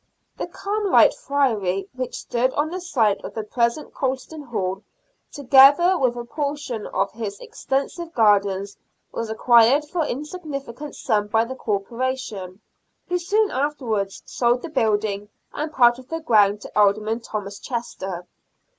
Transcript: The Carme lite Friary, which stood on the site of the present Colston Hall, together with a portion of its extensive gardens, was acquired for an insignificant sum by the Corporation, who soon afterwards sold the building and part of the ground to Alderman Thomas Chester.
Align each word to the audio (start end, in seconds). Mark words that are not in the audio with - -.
The 0.35 0.47
Carme 0.47 0.89
lite 0.89 1.13
Friary, 1.13 1.87
which 1.93 2.15
stood 2.21 2.51
on 2.53 2.71
the 2.71 2.81
site 2.81 3.23
of 3.23 3.35
the 3.35 3.43
present 3.43 3.93
Colston 3.93 4.41
Hall, 4.41 4.81
together 5.31 5.95
with 5.95 6.15
a 6.15 6.25
portion 6.25 6.87
of 6.87 7.11
its 7.21 7.39
extensive 7.39 8.11
gardens, 8.15 8.75
was 9.11 9.29
acquired 9.29 9.85
for 9.85 10.01
an 10.01 10.09
insignificant 10.09 10.95
sum 10.95 11.27
by 11.27 11.45
the 11.45 11.53
Corporation, 11.55 12.61
who 13.09 13.19
soon 13.19 13.51
afterwards 13.51 14.23
sold 14.25 14.63
the 14.63 14.69
building 14.69 15.29
and 15.53 15.71
part 15.71 15.99
of 15.99 16.07
the 16.09 16.19
ground 16.19 16.61
to 16.61 16.71
Alderman 16.75 17.19
Thomas 17.19 17.59
Chester. 17.59 18.25